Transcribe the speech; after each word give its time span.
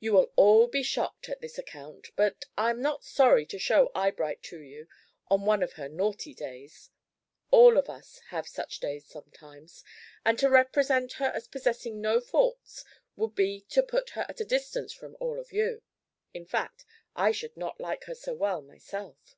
You 0.00 0.14
will 0.14 0.32
all 0.34 0.66
be 0.66 0.82
shocked 0.82 1.28
at 1.28 1.40
this 1.40 1.56
account, 1.56 2.10
but 2.16 2.46
I 2.58 2.70
am 2.70 2.82
not 2.82 3.04
sorry 3.04 3.46
to 3.46 3.60
show 3.60 3.92
Eyebright 3.94 4.42
to 4.50 4.58
you 4.58 4.88
on 5.28 5.42
one 5.44 5.62
of 5.62 5.74
her 5.74 5.88
naughty 5.88 6.34
days. 6.34 6.90
All 7.52 7.76
of 7.78 7.88
us 7.88 8.18
have 8.30 8.48
such 8.48 8.80
days 8.80 9.06
sometimes, 9.06 9.84
and 10.24 10.36
to 10.40 10.50
represent 10.50 11.12
her 11.12 11.26
as 11.26 11.46
possessing 11.46 12.00
no 12.00 12.20
faults 12.20 12.84
would 13.14 13.36
be 13.36 13.60
to 13.68 13.84
put 13.84 14.10
her 14.18 14.26
at 14.28 14.40
a 14.40 14.44
distance 14.44 14.92
from 14.92 15.16
all 15.20 15.38
of 15.38 15.52
you; 15.52 15.82
in 16.34 16.44
fact, 16.44 16.84
I 17.14 17.30
should 17.30 17.56
not 17.56 17.80
like 17.80 18.02
her 18.06 18.16
so 18.16 18.34
well 18.34 18.62
myself. 18.62 19.36